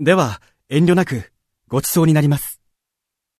[0.00, 1.32] では、遠慮なく、
[1.66, 2.57] ご馳走になります。